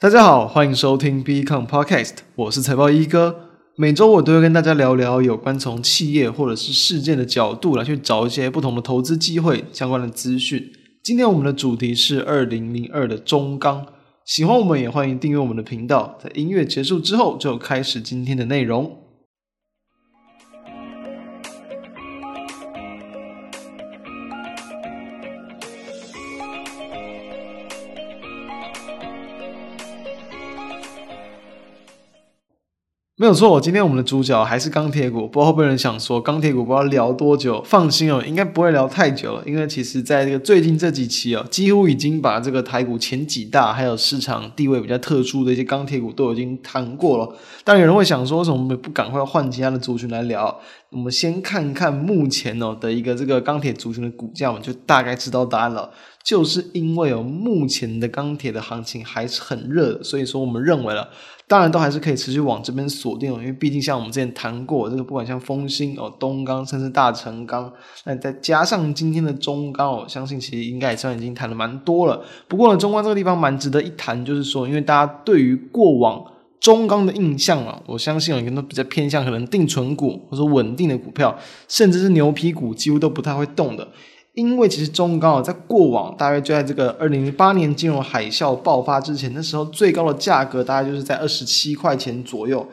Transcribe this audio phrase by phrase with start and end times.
[0.00, 3.50] 大家好，欢迎收听 BECON Podcast，我是财报一哥。
[3.76, 10.72] 每周我都会跟大家聊聊有关从企业或者是事件的角度来去找一些不同的投资机会相关的资讯。
[11.02, 13.84] 今天我们的主题是二零零二的中钢。
[14.24, 16.16] 喜欢我们也欢迎订阅我们的频道。
[16.18, 18.96] 在音乐结束之后，就开始今天的内容。
[33.20, 35.28] 没有错，今天我们的主角还是钢铁股。
[35.28, 37.62] 不知道会不会有人想说，钢铁股不知道聊多久？
[37.62, 47.28] 放心哦，应该不会聊太久了，因为其实在这个最近这几期哦，几乎已经把这个台股前几大还有市场地位比较特殊的一些钢铁股都已经谈过了。
[47.62, 50.58] 但有人会想说，为什么我们不赶快换其他的族群来聊？
[50.88, 55.90] 我们先看看目前哦的一个这个钢铁族群的股价，我们就大概知道答案了。
[56.22, 61.08] 就是因为哦，目前的钢铁的行情还是很热，所以说我们认为了。
[61.48, 67.72] 当然都还是可以持续往这边锁定，因为毕竟像我们之前谈过这个，不管像丰兴哦、东钢，甚至大成钢，
[68.04, 72.22] 那再加上今天的中钢，我相信其实应该也算已经谈了蛮多了。
[72.46, 76.24] 不过呢，中钢这个地方蛮值得一谈，就是说，因为大家对于过往
[76.60, 83.88] 中钢的印象啊，我相信有人都比较偏向可能定存股或者稳定的股票，甚至是牛皮股，几乎都不太会动的。
[84.34, 92.66] 因为其实中钢在过往大约就在这个二零零八年金融海啸爆发之前，那时候最高的价格大概就是在二十七块钱左右。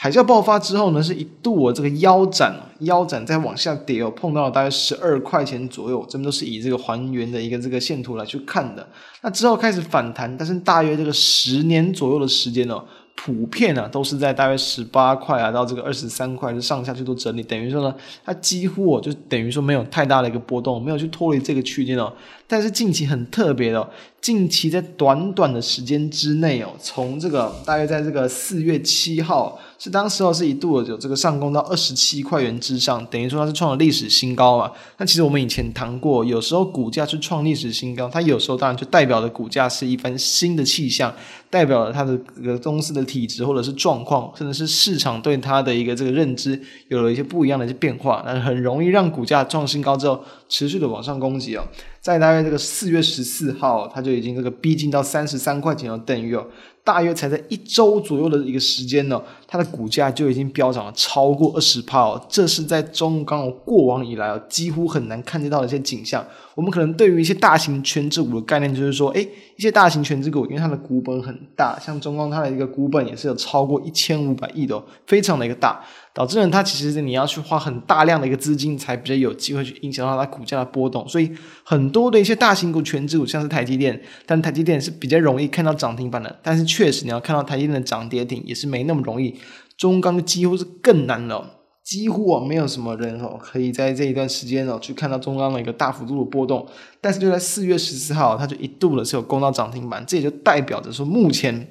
[0.00, 6.06] 海啸爆发之后呢，是一度我这个腰斩，腰斩再往下跌哦，碰到了大概十二块钱左右。
[6.08, 8.86] 这边都是以这个还原的一个这个线图来去看的。
[9.22, 12.84] 那之后开始反弹，但是大约这个十年左右的时间哦。
[13.20, 17.92] 普遍啊，都是在大约十八块啊到这个二十三块，就上下去做整理，等于说呢，
[18.24, 22.12] 它几乎哦就等于说没有太大的一个波动，没有去脱离这个区间哦。
[22.48, 23.88] 但是近期很特别的哦，
[24.22, 34.72] 近期在短短的时间之内哦，从这个大约在这个四月七号，是当时候是一度有这个上攻到二十七块元之上，等于说它是创了历史新高嘛。
[34.96, 41.14] 那其实我们以前谈过，有时候股价去创历史新高，它有时候当然就代表的股价是一番新的气象。
[41.50, 51.64] 代表了它的这个公司的体质或者是状况，甚至是市场对它的一个这个认知有了一些不一样的一些变化，那很容易让股价创新高之后持续的往上攻击哦。
[52.00, 56.46] 在大约这个四月十四号，它就已经这个逼近到三十三块钱了，等于哦。
[56.84, 66.24] 大约才在一周左右的一个时间呢，它的股价就已经飙涨了超过二十趴哦，这是在中钢过往以来哦几乎很难看见到的一些景象。
[66.54, 75.84] 我们可能对于一些大型权值股的概念，就是说，诶，一些大型权值股，因为它的股本很大，像中钢它的一个股本也是有超过一千五百亿的哦，非常的一个大。
[76.18, 81.08] 导致呢，它其实你要去花很大量的一个资金，才比较有机会去影响到它股价的波动。
[81.08, 81.30] 所以
[81.62, 86.40] 很多的一些大型股、权值股，像是台积电，但台积电是比较容易看到涨停板的。
[86.42, 89.32] 但是确实你要看到台积电的涨跌停，也是没那么容易。
[89.76, 96.66] 中钢几乎是更难了，几乎啊没有什么人哦可以在这一段时间哦去看到中钢的一个大幅度的波动。
[97.00, 101.68] 但是就在四月十四号，它就一度的是有攻到涨停板，这也就代表着说目前。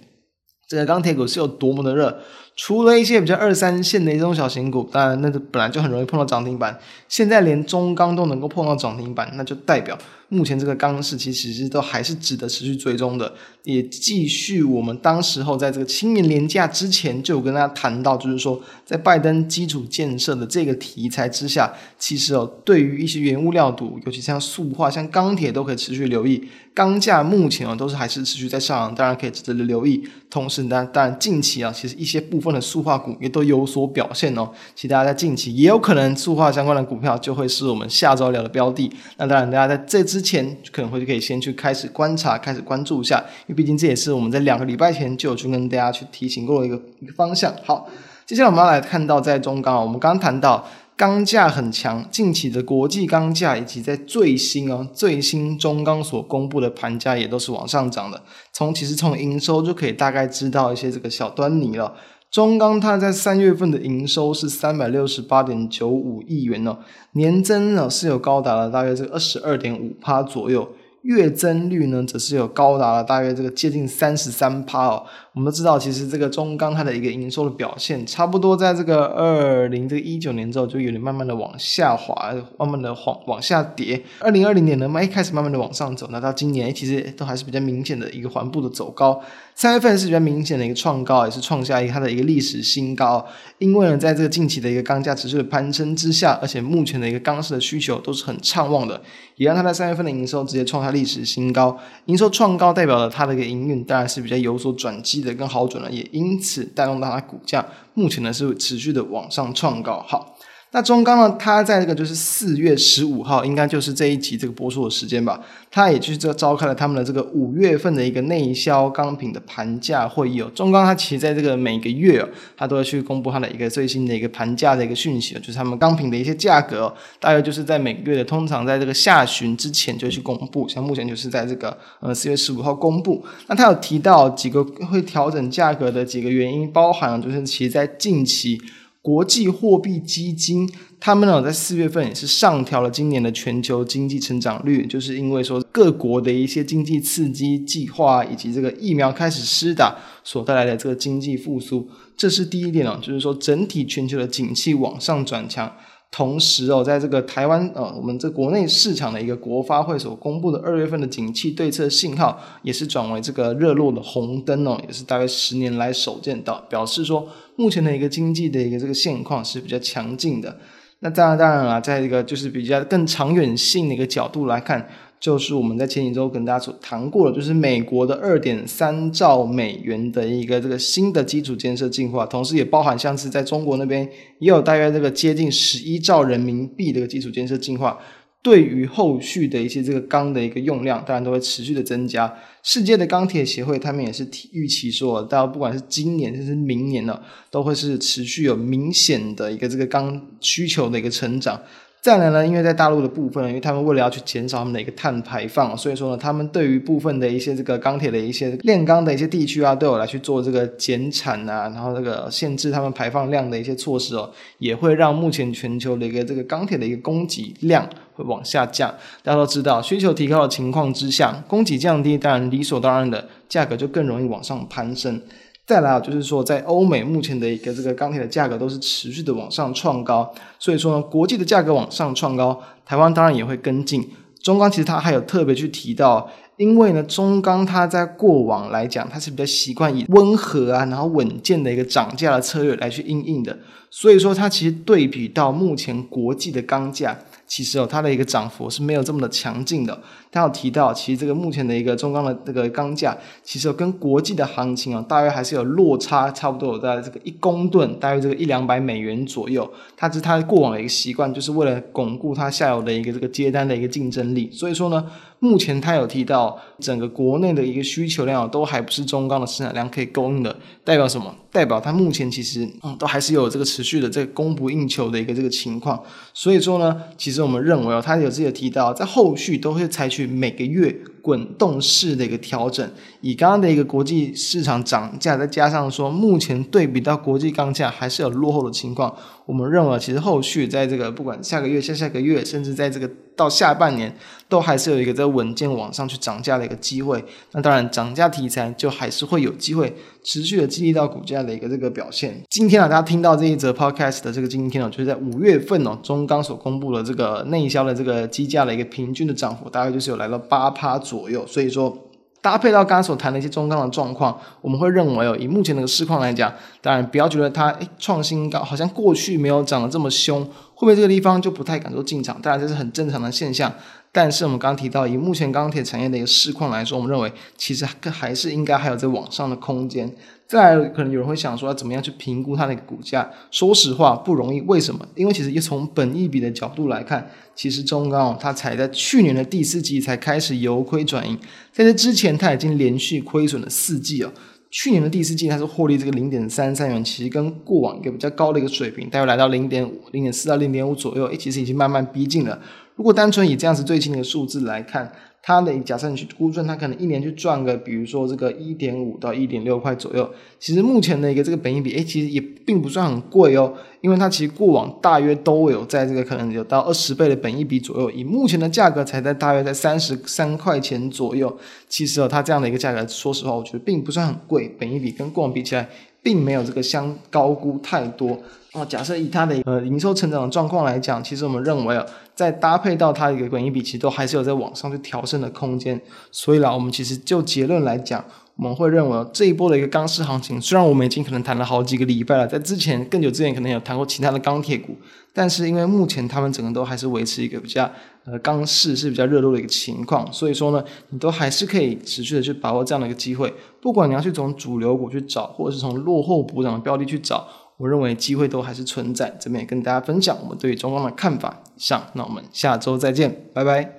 [0.69, 2.19] 这个钢铁股是有多么的热，
[2.57, 9.97] 除了一些比较二三线的一种小型股，当然那个本来就很容易碰到涨停板，现在连中钢都能够碰到涨停板，那就代表。
[10.29, 26.49] 目前这个钢市其实都还是值得持续追踪的，也继续我们当时候在这个清明连假之前就有跟大家谈到，就是说在拜登基础建设的这个题材之下，其实哦对于一些原物料股，尤其像塑化、像钢铁都可以持续留意。
[26.73, 30.09] 钢价目前哦都是还是持续在上，当然可以值得留意。
[30.29, 34.49] 同时呢，当然近期啊，其实一些部分的塑化股也都有所表现哦。
[34.73, 38.91] 其实大家在近期也有可能塑化相关的股票就会是我们下周聊的标的。
[39.17, 40.07] 那当然，大家在这。
[40.07, 47.53] 之前可能会可以先去开始观察，开始关注一下，因为毕竟这也是我们在两个礼拜前就有去跟大家去提醒过的一个一个方向。
[47.65, 47.89] 好，
[48.25, 50.65] 接下来我们要来看到在中钢，我们刚刚谈到
[50.95, 58.23] 钢价很强，近期的国际钢价以及在最新哦最新中钢所公布的盘价也都是往上涨的。
[58.53, 61.93] 从其实从营收就可以大概知道一些这个小端倪了。
[62.29, 66.77] 中钢它在三月份的营收是三百六十八点九五亿元哦，
[67.13, 70.67] 年增呢是有高达了大约这个二十二点五趴左右。
[71.03, 75.05] 月增率呢，则是有高达了大约这个接近三十三趴哦。
[75.37, 84.01] 我们都知道，其实这个中钢它的一个营收的表现，差不多在这个二零这个一九年之后，就有点慢慢的往下滑，慢慢的往往下跌。
[84.17, 89.21] 二零二零年呢，一开始慢慢的往上走，那到今年其实都还是比较明显的一个缓步的走高。
[89.53, 93.23] 三月份是比较明显的一个创高，也是创下一个它的一个历史新高。
[93.59, 98.99] 因为呢，在这个近期的一个钢价持续的攀升之下，而且目前的一个钢市的需求都是很畅旺的，
[99.35, 101.77] 也让它在三月份的营收直接创下历史新高。
[102.05, 110.03] 营收创高代表了它的一个营运当然是比较有所转机的，跟好转呢，也因此带动到它股价目前呢是持续的往上创高。
[110.07, 110.36] 好。
[110.77, 111.35] 那中钢呢？
[111.39, 115.41] 它在这个就是四月十五号，应该就是这一集这个播出的时间吧。
[115.71, 120.51] 它也就是这召开了他们的这个五月份的一个内销钢品的盘价会议哦。
[120.53, 130.69] 中钢它其实在这个每个月哦，它都会去公布它的一个最新的一个盘价的一个讯息哦，就是他们钢品的一些价格，大约就是在每个月的通常在这个下旬之前就去公布。
[130.69, 133.25] 像目前就是在这个呃四月十五号公布。
[133.47, 138.61] 那它有提到几个会调整价格的几个原因，包含就是其实在近期。
[139.07, 140.69] 国际货币基金，
[140.99, 149.95] 他们呢在四月份也是上调了今年的全球经济成长率，就是因为说各国的一些经济刺激计划以及这个疫苗开始施打
[150.25, 151.87] 所带来的这个经济复苏，
[152.17, 155.73] 这是第一点哦，就是说整体全球的景气往上转强。
[156.09, 170.57] 同时哦，在这个台湾呃，我们这国内市场的一个国发会所公布的二月份的景气对策信号，也是转为这个热络的红灯哦，也是大概十年来首见到，表示说目前的一个经济的一个这个现况是比较强劲的。
[170.99, 174.87] 那当然当然了，在一个就是比较更长远性的一个角度来看。
[175.19, 184.07] 就是我们在前几周跟大家所谈过的，就是美国的二点三兆美元的一个这个新的基础建设计划，同时也包含像是在中国那边
[184.39, 187.97] 也有大约这个接近十一兆人民币的一个基础建设计划，
[188.43, 192.31] 对于后续的一些这个钢的一个用量，当然都会持续的增加。
[192.61, 197.19] 世界的钢铁协会他们也是预期说，到不管是今年甚至明年呢，
[197.49, 201.59] 都会是持续有明显的一个这个钢需求的一个成长。
[201.99, 218.89] 再来呢，因为在大陆的部分，因为他们为了要去减少他们的一个碳排放，所以说呢，他们对于部分的一些这个钢铁的一些炼钢的一些地区啊，都有来去做这个减产啊，然后这个限制他们排放量的一些措施哦，也会让目前全球的一个这个钢铁的一个供给量会往下降。
[219.21, 225.21] 大家都知道，需求提高的情况之下，供给降低，当然理所当然的价格就更容易往上攀升。
[225.67, 234.09] 再来啊，就是说，在欧美目前的一个这个钢铁的价格都是持续的往上创高，所以说呢，国际的价格往上创高，台湾当然也会跟进。
[234.41, 243.59] 中钢其实它还有特别去提到，因为呢，中钢它在过往来讲，它是比较习惯以温和啊，然后稳健的一个涨价的策略来去应应的，
[243.91, 247.19] 所以说它其实对比到目前国际的钢价。
[247.45, 249.97] 其实哦，它的一个涨幅是没有这么的强劲的。
[250.31, 259.69] 他有提到，其实这个目前的一个中钢的这个钢价，其实跟国际的行情啊，大约还是有落差，差不多有在这个一公吨大约这个一两百美元左右。
[259.95, 264.49] 它是它过往的一个习惯，就是为了巩固它下游的一个这个接单的一个竞争力。
[264.51, 265.05] 所以说呢，
[265.39, 271.33] 目前他有提到，整个国内的一个需求量都还不是中钢的生产量可以供应的，代表什么？
[271.49, 275.99] 代表它目前其实嗯都还是有这个持续的这个供不应求的一个这个情况。
[276.33, 282.89] 所以说呢，其实我们认为哦，他有自己的提到，在后续都会采取去每个月滚动式的一个调整，
[283.21, 294.15] 以刚刚的一个国际市场涨价，再加上说目前对比到国际钢价还是有落后的情况，我们认为其实后续在这个不管下个月、下下个月，甚至在这个到下半年，
[294.49, 297.23] 都还是有一个在稳健往上去涨价的一个机会。
[297.51, 302.41] 那当然，涨价题材就还是会有机会持续的激励到股价的一个这个表现。
[302.49, 311.45] 今天啊，大家听到这一则 podcast 的这个今天哦，就是在五月份哦，中钢所公布的这个内销的这个机价的一个平均的涨幅，大概就是有来到八趴左左右。
[311.47, 311.97] 所以说。
[312.39, 322.39] 搭配到刚刚所谈的一些中钢的状况，我们会认为哦，以目前的市况来讲，当然不要觉得它诶创新高，好像过去没有涨得这么凶，会不会这个地方就不太敢做进场？
[322.41, 323.73] 当然这是很正常的现象。
[324.17, 330.11] 但是我们刚刚提到，以目前钢铁产业的一个市况来说，我们认为其实还是应该还有在往上的空间。
[330.47, 333.29] 再来，可能有人会想说，要怎么样去评估它的一个股价？
[333.51, 334.59] 说实话不容易。
[334.61, 335.07] 为什么？
[335.13, 341.37] 因为其实一从本益比的角度来看，其实中钢它才在去年的第四季才开始由亏转盈，
[341.71, 344.33] 在这之前它已经连续亏损了四季了。
[344.71, 352.59] 去年的第四季它是获利这个零点三三元，其实跟过往一个比较高的一个水平，大约来到零点五、零点四到零点五左右，其实已经慢慢逼近了。
[352.97, 355.09] 如果单纯以这样子最近的数字来看，
[355.43, 360.27] 它的假设你去估算，它可能一年去赚个，比如说这个一点五到一点六块左右。
[360.59, 371.55] 其实目前的一个这个本益比，诶，其实也并不算很贵哦，因为它其实过往大约都有在这个可能有到二十倍的本益比左右，以目前的价格才在大约在三十三块钱左右。
[371.87, 375.87] 其实哦，它这样的一个价格，说实话，我觉得并不算很贵，本益比跟过往比起来，
[376.27, 378.37] 并没有这个相高估太多。
[378.73, 382.05] 哦，假设以它的呃营收成长的状况来讲，其实我们认为啊，
[382.35, 385.97] 在搭配到它一个本益比，其实都还是有在往上去调升的空间。
[386.29, 388.21] 所以啦，我们其实就结论来讲，
[388.57, 394.95] 我们会认为这一波的一个钢市行情，虽然我们已经可能谈了好几个礼拜了，在之前更久之前可能有谈过其他的钢铁股，
[395.31, 397.89] 但是因为目前他们整个都还是维持一个比较
[398.25, 407.47] 呃钢市是比较热络的一个情况，所以说呢，你都还是可以持续的去把握这样的一个机会，不管你要去从主流股去找，或者是从落后补涨的标的去找。
[407.77, 411.61] 我认为机会都还是存在，这边也跟大家分享我们对于中钢的看法。
[411.75, 413.96] 以上，那我们下周再见，拜拜。